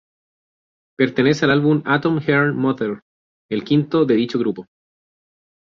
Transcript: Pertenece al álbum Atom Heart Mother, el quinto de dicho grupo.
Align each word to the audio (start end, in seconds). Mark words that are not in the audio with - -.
Pertenece 0.97 1.45
al 1.45 1.51
álbum 1.51 1.83
Atom 1.85 2.19
Heart 2.21 2.55
Mother, 2.55 3.01
el 3.51 3.63
quinto 3.63 4.03
de 4.05 4.15
dicho 4.15 4.39
grupo. 4.39 4.65